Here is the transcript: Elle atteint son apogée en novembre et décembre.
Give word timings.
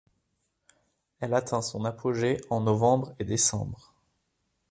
Elle 1.19 1.35
atteint 1.35 1.61
son 1.61 1.85
apogée 1.85 2.41
en 2.49 2.61
novembre 2.61 3.13
et 3.19 3.23
décembre. 3.23 3.93